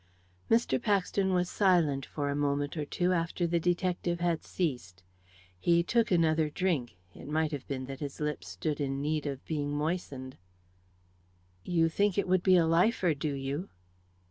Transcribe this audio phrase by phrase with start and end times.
[0.49, 0.81] Mr.
[0.81, 5.03] Paxton was silent for a moment or two after the detective had ceased.
[5.59, 9.45] He took another drink; it might have been that his lips stood in need of
[9.45, 10.37] being moistened.
[11.63, 13.69] "You think it would be a lifer, do you?"